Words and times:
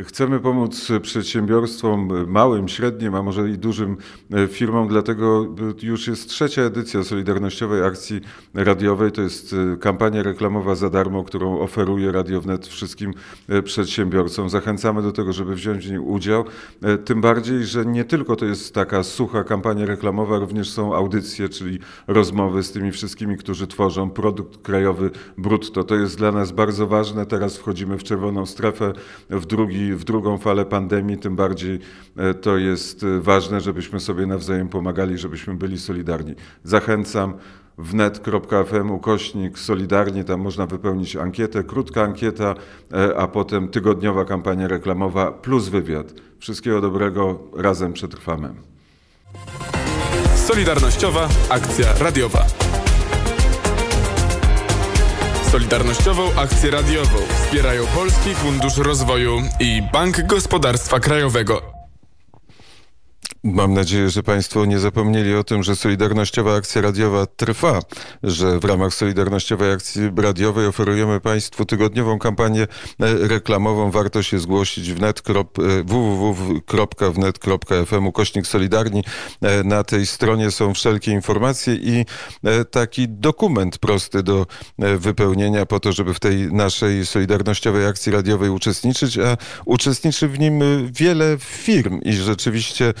Chcemy 0.00 0.40
pomóc 0.40 0.88
przedsiębiorstwom 1.02 2.30
małym, 2.30 2.68
średnim, 2.68 3.14
a 3.14 3.22
może 3.22 3.50
i 3.50 3.58
dużym 3.58 3.96
e, 4.32 4.48
firmom, 4.48 4.88
dlatego 4.88 5.54
już 5.82 6.06
jest 6.06 6.28
trzecia 6.28 6.62
edycja 6.62 7.04
Solidarnościowej 7.04 7.84
Akcji 7.84 8.20
Radiowej. 8.54 9.12
To 9.12 9.22
jest 9.22 9.54
e, 9.74 9.76
kampania 9.76 10.22
reklamowa 10.22 10.74
za 10.74 10.90
darmo, 10.90 11.24
którą 11.24 11.60
oferuje 11.60 12.12
Radio 12.12 12.40
Wnet 12.40 12.66
wszystkim 12.66 13.14
e, 13.48 13.62
przedsiębiorcom. 13.62 14.50
Zachęcamy 14.50 15.02
do 15.02 15.12
tego, 15.12 15.32
żeby 15.32 15.54
wziąć 15.54 15.86
w 15.86 15.90
niej 15.90 15.98
udział. 15.98 16.44
Tym 17.04 17.20
bardziej, 17.20 17.64
że 17.64 17.86
nie 17.86 18.04
tylko 18.04 18.36
to 18.36 18.44
jest 18.44 18.74
taka 18.74 19.02
sucha 19.02 19.44
kampania 19.44 19.86
reklamowa, 19.86 20.38
również 20.38 20.70
są 20.70 20.94
audycje, 20.94 21.48
czyli 21.48 21.78
rozmowy 22.06 22.62
z 22.62 22.72
tymi 22.72 22.92
wszystkimi, 22.92 23.36
którzy 23.36 23.66
tworzą 23.66 24.10
produkt 24.10 24.62
krajowy 24.62 25.10
brutto. 25.38 25.84
To 25.84 25.94
jest 25.94 26.18
dla 26.18 26.32
nas 26.32 26.52
bardzo 26.52 26.86
ważne. 26.86 27.26
Teraz 27.26 27.56
wchodzimy 27.56 27.98
w 27.98 28.04
czerwoną 28.04 28.46
strefę, 28.46 28.92
w 29.30 29.46
drugi 29.46 29.81
w 29.90 30.04
drugą 30.04 30.38
falę 30.38 30.64
pandemii, 30.64 31.18
tym 31.18 31.36
bardziej 31.36 31.78
e, 32.16 32.34
to 32.34 32.56
jest 32.56 33.02
e, 33.02 33.20
ważne, 33.20 33.60
żebyśmy 33.60 34.00
sobie 34.00 34.26
nawzajem 34.26 34.68
pomagali, 34.68 35.18
żebyśmy 35.18 35.54
byli 35.54 35.78
solidarni. 35.78 36.34
Zachęcam 36.64 37.34
wnet.fm 37.78 38.90
ukośnik 38.90 39.58
solidarnie, 39.58 40.24
tam 40.24 40.40
można 40.40 40.66
wypełnić 40.66 41.16
ankietę, 41.16 41.64
krótka 41.64 42.02
ankieta, 42.02 42.54
e, 42.92 43.16
a 43.16 43.28
potem 43.28 43.68
tygodniowa 43.68 44.24
kampania 44.24 44.68
reklamowa 44.68 45.32
plus 45.32 45.68
wywiad. 45.68 46.14
Wszystkiego 46.38 46.80
dobrego, 46.80 47.38
razem 47.56 47.92
przetrwamy. 47.92 48.54
Solidarnościowa 50.36 51.28
akcja 51.50 51.86
radiowa. 51.98 52.46
Solidarnościową 55.50 56.22
akcję 56.36 56.70
radiową 56.70 57.18
wspierają 57.52 57.86
Polski 57.86 58.34
Fundusz 58.34 58.76
Rozwoju 58.76 59.42
i 59.60 59.82
Bank 59.92 60.26
Gospodarstwa 60.26 61.00
Krajowego. 61.00 61.81
Mam 63.44 63.74
nadzieję, 63.74 64.10
że 64.10 64.22
Państwo 64.22 64.64
nie 64.64 64.78
zapomnieli 64.78 65.34
o 65.34 65.44
tym, 65.44 65.62
że 65.62 65.76
Solidarnościowa 65.76 66.54
Akcja 66.54 66.82
Radiowa 66.82 67.26
trwa, 67.26 67.80
że 68.22 68.58
w 68.58 68.64
ramach 68.64 68.94
Solidarnościowej 68.94 69.72
Akcji 69.72 70.02
Radiowej 70.16 70.66
oferujemy 70.66 71.20
Państwu 71.20 71.64
tygodniową 71.64 72.18
kampanię 72.18 72.62
e, 72.62 72.66
reklamową. 73.28 73.90
Warto 73.90 74.22
się 74.22 74.38
zgłosić 74.38 74.92
w 74.92 75.00
net, 75.00 75.22
e, 75.28 75.32
www.wnet.fm 75.84 77.36
ukośnik 78.06 78.46
Solidarni. 78.46 79.04
E, 79.40 79.64
na 79.64 79.84
tej 79.84 80.06
stronie 80.06 80.50
są 80.50 80.74
wszelkie 80.74 81.10
informacje 81.10 81.74
i 81.74 82.04
taki 82.70 83.08
dokument 83.08 83.78
prosty 83.78 84.22
do 84.22 84.46
wypełnienia 84.78 85.66
po 85.66 85.80
to, 85.80 85.92
żeby 85.92 86.14
w 86.14 86.20
tej 86.20 86.52
naszej 86.52 87.06
Solidarnościowej 87.06 87.86
Akcji 87.86 88.12
Radiowej 88.12 88.50
uczestniczyć, 88.50 89.18
a 89.18 89.36
uczestniczy 89.64 90.28
w 90.28 90.38
nim 90.38 90.60
wiele 90.92 91.36
firm 91.40 92.00
i 92.00 92.12
rzeczywiście 92.12 92.94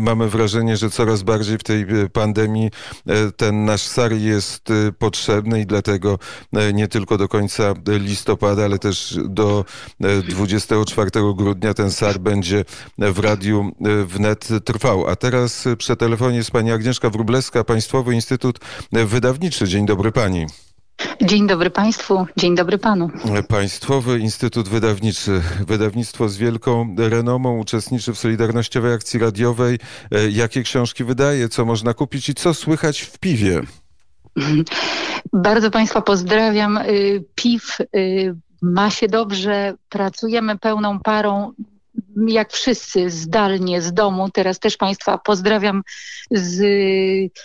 mamy 0.00 0.28
wrażenie, 0.28 0.76
że 0.76 0.90
coraz 0.90 1.22
bardziej 1.22 1.58
w 1.58 1.62
tej 1.62 1.82
e, 1.82 2.08
pandemii 2.12 2.70
e, 3.06 3.32
ten 3.32 3.64
nasz 3.64 3.82
SAR 3.82 4.12
jest 4.12 4.68
potrzebny 4.98 5.60
i 5.60 5.66
dlatego 5.66 6.18
nie 6.74 6.88
tylko 6.88 7.18
do 7.18 7.28
końca 7.28 7.74
listopada, 7.86 8.64
ale 8.64 8.78
też 8.78 9.18
do 9.24 9.64
24 10.28 11.10
grudnia 11.36 11.74
ten 11.74 11.90
SAR 11.90 12.18
będzie 12.18 12.64
w 12.98 13.18
radiu 13.18 13.72
wnet 14.06 14.48
trwał. 14.64 15.06
A 15.06 15.16
teraz 15.16 15.64
przy 15.78 15.96
telefonie 15.96 16.36
jest 16.36 16.50
pani 16.50 16.72
Agnieszka 16.72 17.10
Wróblewska, 17.10 17.64
Państwowy 17.64 18.14
Instytut 18.14 18.58
Wydawniczy. 18.92 19.68
Dzień 19.68 19.86
dobry 19.86 20.12
pani. 20.12 20.46
Dzień 21.22 21.46
dobry 21.46 21.70
Państwu, 21.70 22.26
dzień 22.36 22.54
dobry 22.54 22.78
Panu. 22.78 23.10
Państwowy 23.48 24.18
Instytut 24.18 24.68
Wydawniczy, 24.68 25.42
wydawnictwo 25.66 26.28
z 26.28 26.36
wielką 26.36 26.94
renomą, 26.98 27.58
uczestniczy 27.58 28.12
w 28.12 28.18
Solidarnościowej 28.18 28.92
Akcji 28.92 29.20
Radiowej. 29.20 29.78
E, 30.12 30.30
jakie 30.30 30.62
książki 30.62 31.04
wydaje, 31.04 31.48
co 31.48 31.64
można 31.64 31.94
kupić 31.94 32.28
i 32.28 32.34
co 32.34 32.54
słychać 32.54 33.00
w 33.00 33.18
piwie? 33.18 33.60
Bardzo 35.32 35.70
Państwa 35.70 36.02
pozdrawiam. 36.02 36.76
Y, 36.76 37.24
piw 37.34 37.80
y, 37.80 38.36
ma 38.62 38.90
się 38.90 39.08
dobrze, 39.08 39.74
pracujemy 39.88 40.58
pełną 40.58 41.00
parą 41.00 41.52
jak 42.28 42.52
wszyscy 42.52 43.10
zdalnie 43.10 43.82
z 43.82 43.92
domu. 43.92 44.30
Teraz 44.30 44.58
też 44.58 44.76
Państwa 44.76 45.18
pozdrawiam 45.18 45.82
z, 46.30 46.56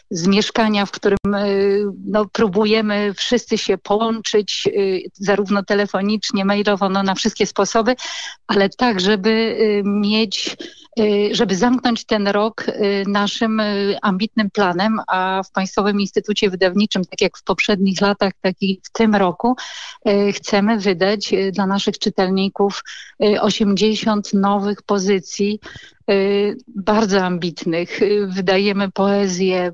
z 0.09 0.27
mieszkania, 0.27 0.85
w 0.85 0.91
którym 0.91 1.17
e, 1.35 1.45
no, 2.05 2.25
próbujemy 2.25 3.13
wszyscy 3.13 3.57
się 3.57 3.77
połączyć, 3.77 4.67
e, 4.67 4.71
zarówno 5.13 5.63
telefonicznie, 5.63 6.45
mailowo, 6.45 6.89
no, 6.89 7.03
na 7.03 7.15
wszystkie 7.15 7.45
sposoby, 7.45 7.95
ale 8.47 8.69
tak, 8.69 8.99
żeby 8.99 9.57
e, 9.59 9.83
mieć 9.83 10.57
żeby 11.31 11.55
zamknąć 11.55 12.05
ten 12.05 12.27
rok 12.27 12.65
naszym 13.07 13.61
ambitnym 14.01 14.51
planem, 14.51 14.99
a 15.07 15.41
w 15.43 15.51
Państwowym 15.51 16.01
Instytucie 16.01 16.49
Wydawniczym, 16.49 17.05
tak 17.05 17.21
jak 17.21 17.37
w 17.37 17.43
poprzednich 17.43 18.01
latach, 18.01 18.33
tak 18.41 18.55
i 18.61 18.81
w 18.83 18.91
tym 18.91 19.15
roku, 19.15 19.55
chcemy 20.33 20.79
wydać 20.79 21.33
dla 21.51 21.67
naszych 21.67 21.99
czytelników 21.99 22.83
80 23.41 24.33
nowych 24.33 24.60
pozycji, 24.85 25.59
bardzo 26.67 27.21
ambitnych. 27.21 27.99
Wydajemy 28.27 28.91
poezję 28.91 29.71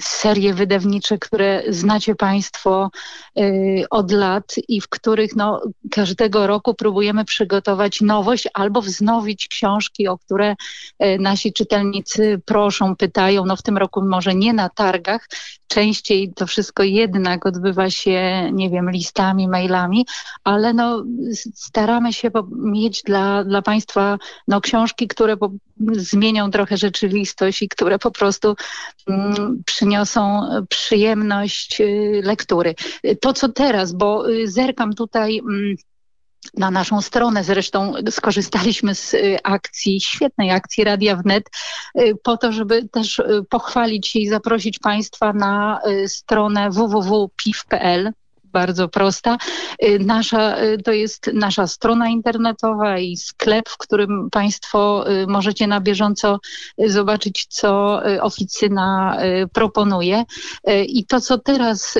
serie 0.00 0.54
wydawnicze, 0.54 1.18
które 1.18 1.62
znacie 1.68 2.14
Państwo 2.14 2.90
y, 3.38 3.84
od 3.90 4.12
lat 4.12 4.54
i 4.68 4.80
w 4.80 4.88
których 4.88 5.36
no, 5.36 5.62
każdego 5.90 6.46
roku 6.46 6.74
próbujemy 6.74 7.24
przygotować 7.24 8.00
nowość 8.00 8.48
albo 8.54 8.82
wznowić 8.82 9.48
książki, 9.48 10.08
o 10.08 10.18
które 10.18 10.56
y, 11.04 11.18
nasi 11.20 11.52
czytelnicy 11.52 12.40
proszą, 12.44 12.96
pytają. 12.96 13.44
No 13.44 13.56
w 13.56 13.62
tym 13.62 13.78
roku 13.78 14.02
może 14.02 14.34
nie 14.34 14.52
na 14.52 14.68
targach, 14.68 15.28
częściej 15.68 16.32
to 16.34 16.46
wszystko 16.46 16.82
jednak 16.82 17.46
odbywa 17.46 17.90
się, 17.90 18.50
nie 18.52 18.70
wiem, 18.70 18.90
listami, 18.90 19.48
mailami, 19.48 20.06
ale 20.44 20.74
no, 20.74 21.04
staramy 21.54 22.12
się 22.12 22.30
mieć 22.56 23.02
dla, 23.02 23.44
dla 23.44 23.62
Państwa 23.62 24.18
no, 24.48 24.60
książki, 24.60 25.08
które 25.08 25.36
zmienią 25.92 26.50
trochę 26.50 26.76
rzeczywistość 26.76 27.62
i 27.62 27.68
które 27.68 27.98
po 27.98 28.10
prostu 28.10 28.56
mm, 29.08 29.62
przyniosą 29.86 30.48
przyjemność 30.68 31.80
y, 31.80 32.20
lektury. 32.24 32.74
To 33.20 33.32
co 33.32 33.48
teraz, 33.48 33.92
bo 33.92 34.24
zerkam 34.44 34.92
tutaj. 34.92 35.38
Mm, 35.38 35.76
na 36.54 36.70
naszą 36.70 37.02
stronę. 37.02 37.44
Zresztą 37.44 37.92
skorzystaliśmy 38.10 38.94
z 38.94 39.16
akcji, 39.42 40.00
świetnej 40.00 40.50
akcji 40.50 40.84
Radia 40.84 41.16
Wnet, 41.16 41.44
po 42.22 42.36
to, 42.36 42.52
żeby 42.52 42.88
też 42.88 43.22
pochwalić 43.50 44.08
się 44.08 44.18
i 44.18 44.28
zaprosić 44.28 44.78
Państwa 44.78 45.32
na 45.32 45.80
stronę 46.06 46.70
www.piw.pl 46.70 48.12
bardzo 48.56 48.88
prosta. 48.88 49.38
Y, 49.84 49.98
nasza, 49.98 50.62
y, 50.62 50.78
to 50.78 50.92
jest 50.92 51.30
nasza 51.34 51.66
strona 51.66 52.08
internetowa 52.08 52.98
i 52.98 53.16
sklep, 53.16 53.68
w 53.68 53.76
którym 53.76 54.30
Państwo 54.30 55.10
y, 55.10 55.26
możecie 55.26 55.66
na 55.66 55.80
bieżąco 55.80 56.38
zobaczyć, 56.86 57.46
co 57.48 58.00
oficyna 58.20 59.18
proponuje. 59.52 60.24
I 60.86 61.06
to, 61.06 61.20
co 61.20 61.38
teraz, 61.38 61.98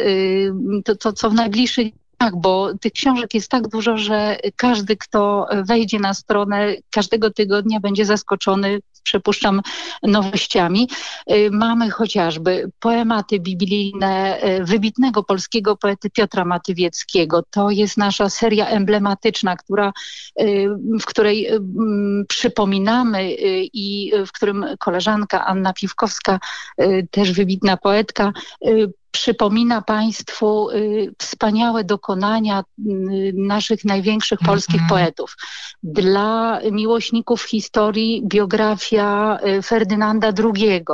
to, 0.85 0.97
to 0.97 1.13
co 1.13 1.31
w 1.31 1.35
najbliższych 1.35 1.87
tak, 2.19 2.37
bo 2.37 2.75
tych 2.81 2.93
książek 2.93 3.35
jest 3.35 3.51
tak 3.51 3.69
dużo, 3.69 3.99
że 3.99 4.37
każdy, 4.57 4.97
kto 4.97 5.47
wejdzie 5.65 5.99
na 5.99 6.15
stronę 6.15 6.75
każdego 6.91 7.31
tygodnia 7.31 7.81
będzie 7.81 8.05
zaskoczony 8.05 8.81
przypuszczam, 9.07 9.63
nowościami. 10.03 10.89
Y, 11.33 11.51
mamy 11.53 11.91
chociażby 11.91 12.71
poematy 12.81 13.41
biblijne 13.41 14.43
y, 14.45 14.65
wybitnego 14.65 15.23
polskiego 15.23 15.77
poety 15.77 16.11
Piotra 16.11 16.45
Matywieckiego. 16.45 17.43
To 17.51 17.71
jest 17.71 17.97
nasza 17.97 18.31
seria 18.31 18.67
emblematyczna, 18.67 19.57
która, 19.57 19.93
y, 20.41 20.69
w 21.01 21.05
której 21.05 21.49
przypominamy 22.29 23.37
i 23.73 24.13
w 24.27 24.33
którym 24.33 24.67
koleżanka 24.79 25.47
Anna 25.47 25.73
Piwkowska, 25.73 26.41
też 27.11 27.33
wybitna 27.33 27.77
poetka, 27.77 28.33
przypomina 29.17 29.83
Państwu 29.83 30.71
y, 30.71 31.15
wspaniałe 31.19 31.85
dokonania 31.85 32.61
y, 32.61 33.33
naszych 33.35 33.85
największych 33.85 34.39
polskich 34.47 34.83
mhm. 34.83 34.89
poetów. 34.89 35.37
Dla 35.83 36.61
miłośników 36.73 37.43
historii 37.43 38.23
biografia 38.27 39.39
y, 39.59 39.63
Ferdynanda 39.63 40.33
II, 40.45 40.85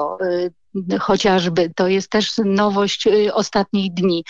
chociażby. 1.01 1.73
To 1.77 1.89
jest 1.89 2.11
też 2.11 2.33
nowość 2.45 3.09
ostatnich 3.33 3.95
dni. 3.95 4.25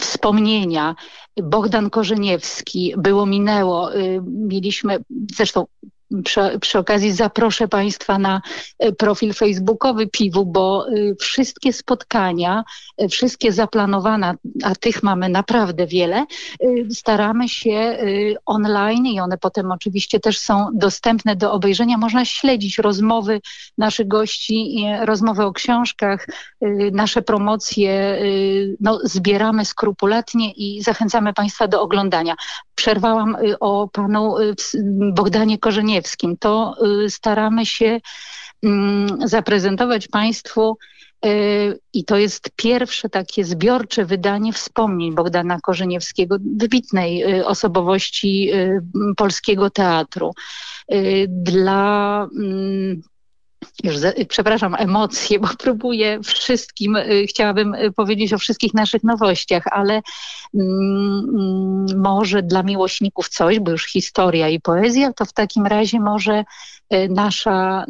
Wspomnienia. 0.00 0.94
Bogdan 1.42 1.90
Korzeniewski, 1.90 2.94
było 2.96 3.26
minęło. 3.26 3.90
Mieliśmy, 4.22 4.98
zresztą 5.36 5.66
przy, 6.24 6.58
przy, 6.60 6.78
okazji 6.78 7.12
zaproszę 7.12 7.68
Państwa 7.68 8.18
na 8.18 8.42
profil 8.98 9.32
facebookowy 9.32 10.06
Piwu, 10.06 10.46
bo 10.46 10.86
wszystkie 11.20 11.72
spotkania, 11.72 12.64
wszystkie 13.10 13.52
zaplanowane, 13.52 14.34
a 14.64 14.74
tych 14.74 15.02
mamy 15.02 15.28
naprawdę 15.28 15.86
wiele, 15.86 16.26
staramy 16.90 17.48
się 17.48 17.98
online 18.46 19.06
i 19.06 19.20
one 19.20 19.38
potem 19.38 19.72
oczywiście 19.72 20.20
też 20.20 20.38
są 20.38 20.68
dostępne 20.74 21.36
do 21.36 21.52
obejrzenia. 21.52 21.98
Można 21.98 22.24
śledzić 22.24 22.78
rozmowy 22.78 23.40
naszych 23.78 24.08
gości, 24.08 24.84
rozmowy 25.00 25.44
o 25.44 25.52
książkach, 25.52 26.26
nasze 26.92 27.22
promocje, 27.22 28.18
no, 28.80 28.98
zbieramy 29.02 29.64
skrupulatnie 29.64 30.52
i 30.52 30.82
zachęcamy 30.82 31.34
Państwa 31.34 31.68
do 31.68 31.82
oglądania. 31.82 32.34
Przerwałam 32.74 33.36
o 33.60 33.88
panu 33.88 34.34
Bogdanie 35.12 35.58
Korzeniewskim. 35.58 36.36
To 36.36 36.76
staramy 37.08 37.66
się 37.66 38.00
mm, 38.62 39.28
zaprezentować 39.28 40.08
Państwu 40.08 40.78
i 41.92 42.04
to 42.04 42.16
jest 42.16 42.50
pierwsze 42.56 43.08
takie 43.08 43.44
zbiorcze 43.44 44.04
wydanie 44.04 44.52
wspomnień 44.52 45.14
Bogdana 45.14 45.58
Korzeniewskiego, 45.60 46.36
wybitnej 46.56 47.42
osobowości 47.42 48.50
polskiego 49.16 49.70
teatru. 49.70 50.30
Dla 51.28 52.28
mm, 53.82 53.94
już 53.94 54.26
przepraszam, 54.28 54.74
emocje, 54.78 55.38
bo 55.38 55.48
próbuję 55.58 56.20
wszystkim, 56.22 56.96
chciałabym 57.28 57.76
powiedzieć 57.96 58.32
o 58.32 58.38
wszystkich 58.38 58.74
naszych 58.74 59.04
nowościach, 59.04 59.64
ale 59.70 60.02
mm, 60.54 61.86
może 61.96 62.42
dla 62.42 62.62
miłośników 62.62 63.28
coś, 63.28 63.60
bo 63.60 63.70
już 63.70 63.86
historia 63.86 64.48
i 64.48 64.60
poezja, 64.60 65.12
to 65.12 65.24
w 65.24 65.32
takim 65.32 65.66
razie 65.66 66.00
może 66.00 66.44
nasza, 67.10 67.84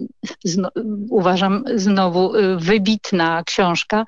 zno, 0.44 0.68
uważam, 1.10 1.64
znowu 1.74 2.32
wybitna 2.56 3.42
książka 3.46 4.04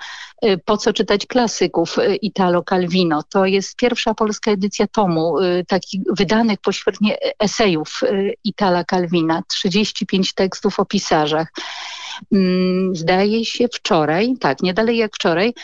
Po 0.64 0.76
co 0.76 0.92
czytać 0.92 1.26
klasyków 1.26 1.96
Italo 2.22 2.62
Calvino. 2.62 3.22
To 3.22 3.46
jest 3.46 3.76
pierwsza 3.76 4.14
polska 4.14 4.50
edycja 4.50 4.86
tomu, 4.86 5.36
takich 5.68 6.00
wydanych 6.10 6.58
pośrednio 6.60 7.14
esejów 7.38 8.00
Itala 8.44 8.84
Calvina, 8.84 9.42
35 9.48 10.34
tekstów 10.34 10.80
o 10.80 10.84
pisarzach. 10.84 11.48
Zdaje 12.92 13.44
się 13.44 13.68
wczoraj, 13.68 14.34
tak, 14.40 14.62
nie 14.62 14.74
dalej 14.74 14.96
jak 14.96 15.14
wczoraj, 15.14 15.54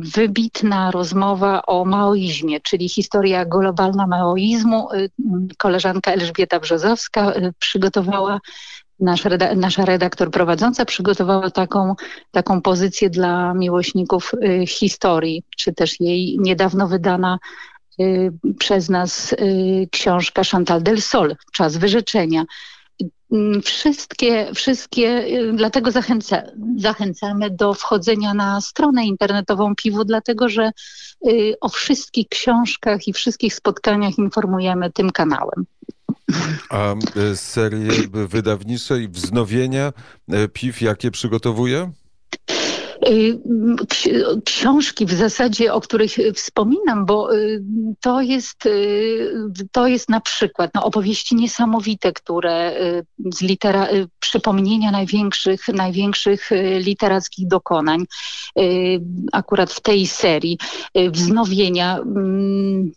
wybitna 0.00 0.90
rozmowa 0.90 1.62
o 1.66 1.84
maoizmie, 1.84 2.60
czyli 2.60 2.88
historia 2.88 3.44
globalna 3.44 4.06
maoizmu. 4.06 4.88
Koleżanka 5.58 6.12
Elżbieta 6.12 6.60
Brzozowska 6.60 7.32
przygotowała 7.58 8.40
Nasz 9.00 9.24
reda 9.24 9.54
nasza 9.54 9.84
redaktor 9.84 10.30
prowadząca 10.30 10.84
przygotowała 10.84 11.50
taką, 11.50 11.94
taką 12.30 12.62
pozycję 12.62 13.10
dla 13.10 13.54
miłośników 13.54 14.34
y, 14.34 14.66
historii, 14.66 15.42
czy 15.56 15.72
też 15.72 16.00
jej 16.00 16.38
niedawno 16.40 16.88
wydana 16.88 17.38
y, 18.00 18.32
przez 18.58 18.88
nas 18.88 19.32
y, 19.32 19.88
książka 19.92 20.42
Chantal 20.44 20.82
del 20.82 21.00
Sol, 21.00 21.36
Czas 21.52 21.76
wyrzeczenia. 21.76 22.44
Mm, 23.32 23.62
wszystkie, 23.62 24.54
wszystkie, 24.54 25.26
y, 25.26 25.52
dlatego 25.52 25.90
zachęca, 25.90 26.42
zachęcamy 26.76 27.50
do 27.50 27.74
wchodzenia 27.74 28.34
na 28.34 28.60
stronę 28.60 29.06
internetową 29.06 29.74
Piwu, 29.74 30.04
dlatego 30.04 30.48
że 30.48 30.70
y, 31.26 31.54
o 31.60 31.68
wszystkich 31.68 32.28
książkach 32.28 33.08
i 33.08 33.12
wszystkich 33.12 33.54
spotkaniach 33.54 34.18
informujemy 34.18 34.92
tym 34.92 35.10
kanałem. 35.10 35.66
A 36.70 36.94
y, 37.32 37.36
serie 37.36 37.90
wydawnicze 38.12 39.02
i 39.02 39.08
wznowienia 39.08 39.92
PIW 40.52 40.82
jakie 40.84 41.10
przygotowuje? 41.10 41.92
Y, 43.06 43.38
książki 44.44 45.06
w 45.06 45.12
zasadzie, 45.12 45.72
o 45.72 45.80
których 45.80 46.10
wspominam, 46.34 47.06
bo 47.06 47.36
y, 47.36 47.62
to 48.00 48.20
jest, 48.20 48.66
y, 48.66 49.32
to 49.72 49.86
jest 49.86 50.08
na 50.08 50.20
przykład 50.20 50.70
no, 50.74 50.84
opowieści 50.84 51.34
niesamowite, 51.34 52.12
które 52.12 52.72
z 53.34 53.42
litera, 53.42 53.88
przypomnienia 54.20 54.90
największych, 54.90 55.68
największych 55.68 56.50
literackich 56.80 57.48
dokonań, 57.48 58.04
akurat 59.32 59.72
w 59.72 59.80
tej 59.80 60.06
serii, 60.06 60.58
wznowienia 61.12 61.98
mm, 61.98 62.92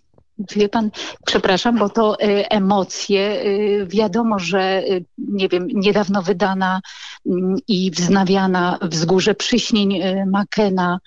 Wie 0.55 0.69
pan, 0.69 0.91
przepraszam, 1.25 1.77
bo 1.79 1.89
to 1.89 2.21
y, 2.21 2.49
emocje. 2.49 3.45
Y, 3.45 3.87
wiadomo, 3.87 4.39
że 4.39 4.83
y, 4.83 5.05
nie 5.17 5.49
wiem, 5.49 5.67
niedawno 5.73 6.21
wydana 6.21 6.81
mm, 7.25 7.55
i 7.67 7.91
wznawiana 7.91 8.77
wzgórze 8.81 9.35
przyśnień 9.35 10.01
Makena. 10.27 10.99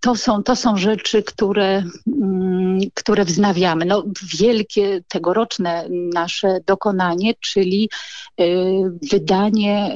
To 0.00 0.16
są, 0.16 0.42
to 0.42 0.56
są 0.56 0.76
rzeczy, 0.76 1.22
które, 1.22 1.84
mm, 2.22 2.80
które 2.94 3.24
wznawiamy. 3.24 3.84
No, 3.84 4.04
wielkie 4.38 5.00
tegoroczne 5.08 5.86
nasze 6.14 6.60
dokonanie, 6.66 7.34
czyli 7.40 7.90
wydanie 9.12 9.94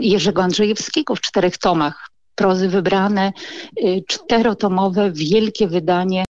Jerzego 0.00 0.42
Andrzejewskiego 0.42 1.14
w 1.14 1.20
czterech 1.20 1.58
tomach 1.58 2.10
prozy 2.34 2.68
wybrane, 2.68 3.32
czterotomowe, 4.08 5.12
wielkie 5.12 5.68
wydanie 5.68 6.24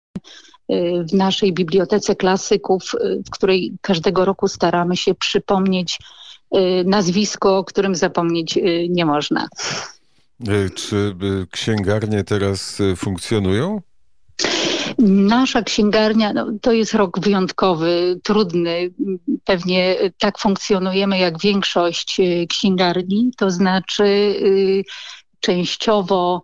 w 1.08 1.12
naszej 1.12 1.52
bibliotece 1.52 2.16
klasyków, 2.16 2.94
y, 2.94 3.22
w 3.26 3.30
której 3.30 3.72
każdego 3.80 4.24
roku 4.24 4.48
staramy 4.48 4.96
się 4.96 5.14
przypomnieć 5.14 5.98
y, 6.56 6.84
nazwisko, 6.86 7.58
o 7.58 7.64
którym 7.64 7.94
zapomnieć 7.94 8.56
y, 8.56 8.86
nie 8.90 9.04
można. 9.04 9.48
Czy 10.74 11.14
księgarnie 11.50 12.24
teraz 12.24 12.78
funkcjonują? 12.96 13.80
Nasza 14.98 15.62
księgarnia 15.62 16.32
no, 16.32 16.46
to 16.62 16.72
jest 16.72 16.94
rok 16.94 17.20
wyjątkowy, 17.20 18.20
trudny. 18.24 18.90
Pewnie 19.44 19.96
tak 20.18 20.38
funkcjonujemy 20.38 21.18
jak 21.18 21.40
większość 21.40 22.20
księgarni, 22.48 23.30
to 23.36 23.50
znaczy 23.50 24.34
częściowo 25.40 26.42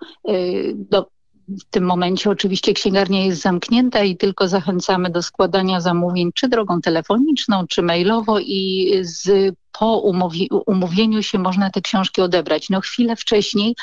no, 0.90 1.06
w 1.48 1.64
tym 1.70 1.84
momencie 1.84 2.30
oczywiście 2.30 2.72
księgarnia 2.72 3.24
jest 3.24 3.42
zamknięta 3.42 4.02
i 4.02 4.16
tylko 4.16 4.48
zachęcamy 4.48 5.10
do 5.10 5.22
składania 5.22 5.80
zamówień 5.80 6.30
czy 6.34 6.48
drogą 6.48 6.80
telefoniczną, 6.80 7.66
czy 7.66 7.82
mailowo 7.82 8.38
i 8.40 8.92
z, 9.00 9.54
po 9.78 9.98
umówi, 9.98 10.48
umówieniu 10.66 11.22
się 11.22 11.38
można 11.38 11.70
te 11.70 11.80
książki 11.80 12.22
odebrać. 12.22 12.70
No 12.70 12.80
chwilę 12.80 13.16
wcześniej 13.16 13.74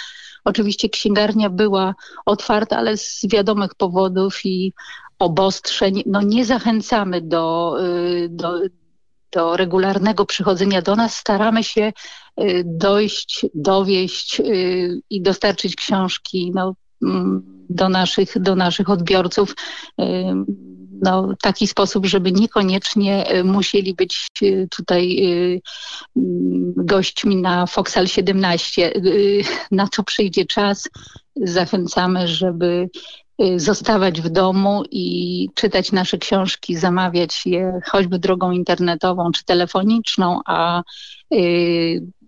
oczywiście 0.43 0.89
księgarnia 0.89 1.49
była 1.49 1.95
otwarta, 2.25 2.77
ale 2.77 2.97
z 2.97 3.21
wiadomych 3.31 3.75
powodów 3.75 4.45
i 4.45 4.73
obostrzeń 5.19 6.03
no 6.05 6.21
nie 6.21 6.45
zachęcamy 6.45 7.21
do, 7.21 7.75
y, 7.85 8.29
do, 8.29 8.59
do 9.31 9.57
regularnego 9.57 10.25
przychodzenia 10.25 10.81
do 10.81 10.95
nas. 10.95 11.15
Staramy 11.15 11.63
się 11.63 11.93
y, 12.41 12.63
dojść, 12.65 13.45
dowieść 13.55 14.39
y, 14.39 15.01
i 15.09 15.21
dostarczyć 15.21 15.75
książki 15.75 16.51
no, 16.55 16.73
do 17.69 17.89
naszych, 17.89 18.39
do 18.39 18.55
naszych 18.55 18.89
odbiorców 18.89 19.55
no, 21.01 21.29
taki 21.41 21.67
sposób, 21.67 22.05
żeby 22.05 22.31
niekoniecznie 22.31 23.35
y, 23.35 23.43
musieli 23.43 23.93
być 23.93 24.27
y, 24.43 24.67
tutaj 24.71 25.17
y, 25.19 25.61
mm, 26.15 26.73
gośćmi 26.77 27.35
na 27.35 27.65
Foxal 27.65 28.07
17. 28.07 28.93
Na 29.71 29.87
to 29.87 30.03
przyjdzie 30.03 30.45
czas. 30.45 30.89
Zachęcamy, 31.35 32.27
żeby 32.27 32.89
zostawać 33.55 34.21
w 34.21 34.29
domu 34.29 34.83
i 34.91 35.49
czytać 35.55 35.91
nasze 35.91 36.17
książki, 36.17 36.75
zamawiać 36.75 37.45
je 37.45 37.79
choćby 37.85 38.19
drogą 38.19 38.51
internetową 38.51 39.31
czy 39.31 39.45
telefoniczną, 39.45 40.39
a 40.45 40.83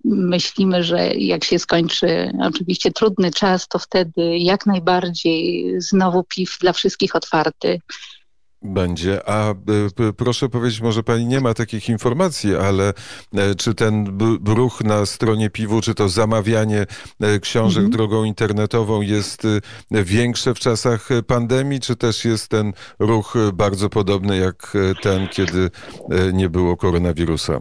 myślimy, 0.04 0.84
że 0.84 1.14
jak 1.14 1.44
się 1.44 1.60
skończy 1.60 2.32
oczywiście 2.42 2.92
trudny 2.92 3.32
czas, 3.32 3.68
to 3.68 3.80
wtedy 3.80 4.38
jak 4.38 4.66
najbardziej 4.66 5.66
znowu 5.82 6.24
piw 6.24 6.58
dla 6.62 6.74
wszystkich 6.74 7.16
otwarty. 7.16 7.80
Będzie. 8.64 9.30
A 9.30 9.52
y, 10.10 10.14
proszę 10.14 10.50
powiedzieć, 10.50 10.82
może 10.82 11.04
pani 11.04 11.26
nie 11.26 11.40
ma 11.40 11.54
takich 11.54 11.90
informacji, 11.90 12.56
ale 12.56 12.94
e, 13.34 13.56
czy 13.56 13.74
ten 13.74 14.20
ruch 14.46 14.84
na 14.84 15.06
stronie 15.06 15.50
piwu, 15.50 15.82
czy 15.82 15.96
to 15.96 16.10
zamawianie 16.10 16.86
e, 17.20 17.40
książek 17.40 17.84
mhm. 17.84 17.92
drogą 17.92 18.24
internetową 18.24 19.02
jest 19.02 19.48
większe 19.92 20.54
w 20.54 20.60
czasach 20.60 21.10
pandemii, 21.28 21.80
czy 21.80 21.96
też 21.96 22.26
jest 22.26 22.48
ten 22.48 22.74
ruch 23.00 23.34
bardzo 23.54 23.90
podobny 23.90 24.38
jak 24.38 24.74
e, 24.76 24.96
ten, 25.02 25.28
kiedy 25.28 25.70
nie 26.34 26.50
było 26.50 26.78
koronawirusa? 26.78 27.60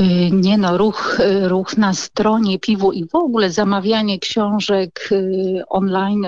Y, 0.00 0.30
nie 0.32 0.58
no, 0.58 0.78
ruch, 0.78 1.20
y, 1.20 1.48
ruch 1.48 1.76
na 1.76 1.94
stronie 1.94 2.58
piwu 2.58 2.92
i 2.92 3.08
w 3.08 3.14
ogóle 3.14 3.50
zamawianie 3.50 4.18
książek 4.18 5.08
y, 5.12 5.62
online 5.68 6.26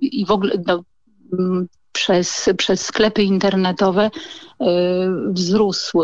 i 0.00 0.26
w 0.26 0.30
ogóle 0.30 0.54
no, 0.66 0.84
mm, 1.32 1.68
przez, 1.92 2.48
przez 2.56 2.80
sklepy 2.80 3.22
internetowe 3.22 4.10
wzrósł. 5.28 6.02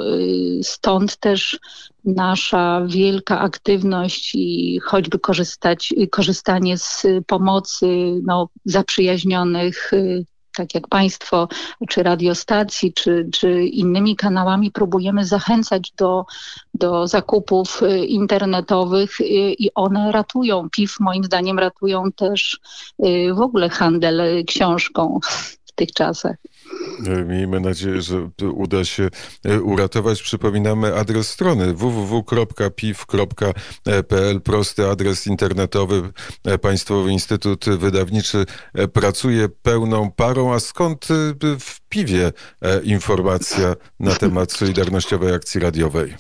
Stąd 0.63 1.17
też 1.17 1.59
nasza 2.05 2.87
wielka 2.87 3.41
aktywność 3.41 4.35
i 4.35 4.81
choćby 4.85 5.19
korzystać, 5.19 5.95
korzystanie 6.11 6.79
z 6.79 7.07
pomocy 7.27 7.87
no, 8.23 8.49
zaprzyjaźnionych 8.65 9.91
tak 10.59 10.75
jak 10.75 10.89
Państwo, 10.89 11.49
czy 11.89 12.03
radiostacji, 12.03 12.93
czy, 12.93 13.29
czy 13.33 13.65
innymi 13.65 14.17
kanałami 14.17 14.71
próbujemy 14.71 15.25
zachęcać 15.25 15.93
do, 15.97 16.25
do 16.75 17.07
zakupów 17.07 17.83
y, 17.83 18.07
internetowych 18.07 19.21
y, 19.21 19.25
i 19.59 19.75
one 19.75 20.13
ratują. 20.13 20.69
PIF 20.71 21.01
moim 21.01 21.25
zdaniem 21.25 21.59
ratują 21.59 22.13
też 22.13 22.61
y, 23.05 23.35
w 23.35 23.41
ogóle 23.41 23.69
handel 23.69 24.45
książką 24.47 25.21
w 25.65 25.73
tych 25.73 25.93
czasach. 25.93 26.37
Miejmy 27.27 27.61
nadzieję, 27.61 28.03
że 28.03 28.31
uda 28.53 28.85
się 28.85 29.09
uratować. 29.63 30.23
Przypominamy 30.23 30.95
adres 30.95 31.29
strony 31.29 31.75
www.piw.pl, 31.75 33.55
prosty 34.41 34.89
adres 34.89 35.27
internetowy. 35.27 36.13
Państwowy 36.61 37.13
Instytut 37.13 37.65
Wydawniczy 37.65 38.45
pracuje 38.93 39.49
pełną 39.49 40.11
parą. 40.11 40.55
A 40.55 40.61
skąd 40.61 41.09
w 41.61 41.81
piwie 41.89 42.33
informacja 42.83 43.75
na 44.01 44.15
temat 44.15 44.53
Solidarnościowej 44.53 45.35
Akcji 45.35 45.61
Radiowej? 45.61 46.15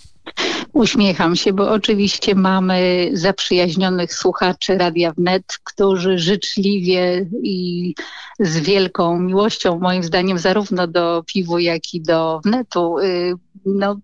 Uśmiecham 0.78 1.36
się, 1.36 1.52
bo 1.52 1.70
oczywiście 1.70 2.34
mamy 2.34 3.10
zaprzyjaźnionych 3.12 4.14
słuchaczy 4.14 4.78
Radia 4.78 5.12
Wnet, 5.12 5.58
którzy 5.64 6.18
życzliwie 6.18 7.26
i 7.42 7.94
z 8.40 8.58
wielką 8.58 9.20
miłością, 9.20 9.78
moim 9.78 10.02
zdaniem, 10.02 10.38
zarówno 10.38 10.86
do 10.86 11.24
piwu, 11.26 11.58
jak 11.58 11.94
i 11.94 12.00
do 12.00 12.40
Wnetu, 12.44 12.98
y, 12.98 13.34
no, 13.66 13.96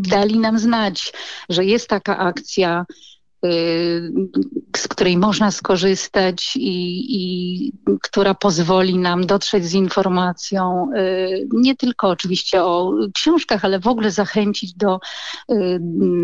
dali 0.00 0.38
nam 0.38 0.58
znać, 0.58 1.12
że 1.48 1.64
jest 1.64 1.88
taka 1.88 2.18
akcja 2.18 2.86
z 4.76 4.88
której 4.88 5.16
można 5.16 5.50
skorzystać 5.50 6.56
i, 6.56 7.06
i, 7.08 7.72
która 8.02 8.34
pozwoli 8.34 8.98
nam 8.98 9.26
dotrzeć 9.26 9.64
z 9.64 9.74
informacją 9.74 10.90
y, 10.96 11.48
nie 11.52 11.76
tylko 11.76 12.08
oczywiście 12.08 12.64
o 12.64 12.92
książkach, 13.14 13.64
ale 13.64 13.80
w 13.80 13.86
ogóle 13.86 14.10
zachęcić 14.10 14.74
do, 14.74 15.00
y, 15.52 15.78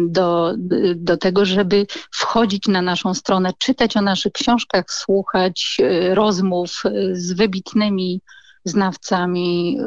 do, 0.08 0.54
do 0.96 1.16
tego, 1.16 1.44
żeby 1.44 1.86
wchodzić 2.10 2.68
na 2.68 2.82
naszą 2.82 3.14
stronę, 3.14 3.50
czytać 3.58 3.96
o 3.96 4.02
naszych 4.02 4.32
książkach, 4.32 4.84
słuchać 4.88 5.80
rozmów 6.10 6.82
z 7.12 7.32
wybitnymi 7.32 8.20
znawcami 8.64 9.78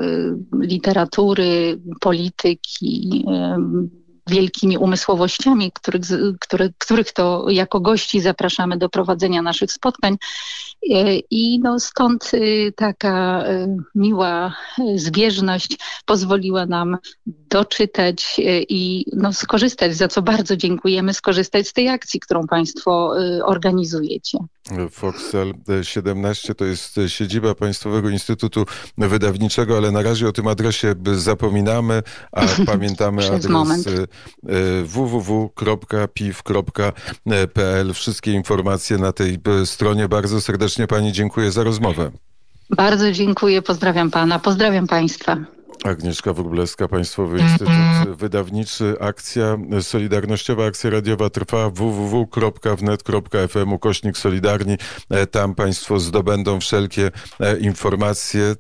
literatury, 0.62 1.80
polityki, 2.00 3.26
wielkimi 4.28 4.78
umysłowościami, 4.78 5.72
których, 5.72 6.02
których, 6.40 6.72
których 6.78 7.14
to 7.14 7.46
jako 7.50 7.80
gości 7.80 8.22
zapraszamy 8.22 8.78
do 8.78 8.90
prowadzenia 8.90 9.42
naszych 9.42 9.72
spotkań. 9.72 10.18
E, 10.92 11.18
I 11.32 11.60
no 11.60 11.80
stąd 11.80 12.34
y, 12.34 12.74
taka 12.76 13.44
y, 13.48 13.68
miła 13.96 14.56
zbieżność 14.96 15.78
pozwoliła 16.06 16.66
nam 16.66 16.98
doczytać 17.26 18.36
y, 18.40 18.66
i 18.70 19.06
no 19.14 19.34
skorzystać, 19.34 19.96
za 19.96 20.08
co 20.08 20.22
bardzo 20.22 20.58
dziękujemy, 20.58 21.14
skorzystać 21.14 21.68
z 21.68 21.74
tej 21.74 21.90
akcji, 21.90 22.20
którą 22.20 22.48
Państwo 22.48 23.14
organizujecie. 23.46 24.38
Foxel 24.92 25.54
17 25.82 26.56
to 26.56 26.66
jest 26.66 27.00
siedziba 27.08 27.56
Państwowego 27.56 28.10
Instytutu 28.10 28.66
Wydawniczego, 28.98 29.78
ale 29.78 29.92
na 29.92 30.02
razie 30.02 30.28
o 30.28 30.32
tym 30.32 30.48
adresie 30.48 30.96
zapominamy, 31.14 32.04
a 32.32 32.42
pamiętamy 32.72 33.26
adres 33.26 33.46
moment. 33.46 33.88
www.piw.pl. 34.84 35.54
Wszystkie 37.94 38.32
informacje 38.32 38.98
na 38.98 39.12
tej 39.12 39.38
stronie. 39.66 40.08
Bardzo 40.08 40.42
serdecznie 40.42 40.88
Pani 40.88 41.12
dziękuję 41.12 41.52
za 41.52 41.64
rozmowę. 41.64 42.12
Bardzo 42.70 43.12
dziękuję, 43.12 43.62
pozdrawiam 43.62 44.12
Pana, 44.12 44.40
pozdrawiam 44.40 44.88
Państwa. 44.88 45.38
Agnieszka 45.84 46.34
Wróblewska, 46.34 46.88
Państwowy 46.88 47.40
Instytut 47.40 47.72
Wydawniczy. 48.18 48.96
Akcja 49.00 49.58
Solidarnościowa, 49.82 50.66
akcja 50.66 50.90
radiowa 50.90 51.30
trwa 51.30 51.70
www.wnet.fm 51.70 52.94
ukośnik 53.74 54.18
Solidarni. 54.18 54.78
E, 55.10 55.28
tam 55.28 55.56
Państwo 55.56 56.00
zdobędą 56.00 56.60
wszelkie 56.60 57.12
e, 57.40 57.58
informacje. 57.58 58.56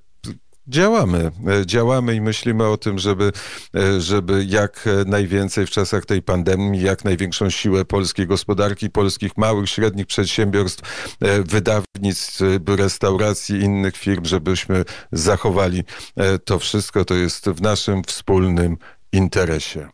Działamy, 0.68 1.32
e, 1.48 1.66
działamy 1.66 2.16
i 2.16 2.22
myślimy 2.22 2.68
o 2.68 2.78
tym, 2.78 3.00
żeby, 3.00 3.32
żeby 4.00 4.46
jak 4.46 4.86
najwięcej 5.06 5.68
w 5.68 5.70
czasach 5.70 6.06
tej 6.06 6.22
pandemii, 6.22 6.82
jak 6.82 7.06
największą 7.06 7.50
siłę 7.50 7.86
polskiej 7.86 8.28
gospodarki, 8.28 8.90
polskich 8.90 9.38
małych, 9.38 9.70
średnich 9.70 10.06
przedsiębiorstw, 10.06 11.18
wydawnictw, 11.46 12.42
restauracji, 12.68 13.60
innych 13.62 13.98
firm, 13.98 14.26
żebyśmy 14.26 14.84
zachowali 15.12 15.84
to 16.46 16.60
wszystko. 16.60 17.06
To 17.06 17.14
jest 17.14 17.50
w 17.50 17.62
naszym 17.62 18.04
wspólnym 18.04 18.78
interesie. 19.12 19.90